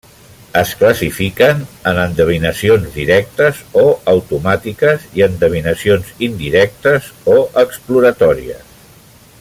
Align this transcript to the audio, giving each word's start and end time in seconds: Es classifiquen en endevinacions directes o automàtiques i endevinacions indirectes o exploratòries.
Es 0.59 0.69
classifiquen 0.77 1.59
en 1.91 1.99
endevinacions 2.03 2.87
directes 2.95 3.59
o 3.81 3.85
automàtiques 4.15 5.05
i 5.21 5.25
endevinacions 5.27 6.11
indirectes 6.29 7.13
o 7.35 7.37
exploratòries. 7.67 8.67